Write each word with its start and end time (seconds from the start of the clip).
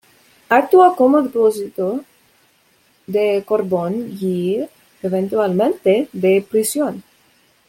Actuó 0.49 0.95
como 0.95 1.21
depósito 1.21 2.03
de 3.05 3.45
carbón 3.47 4.17
y 4.19 4.57
eventualmente 5.03 6.09
de 6.11 6.41
prisión. 6.41 7.03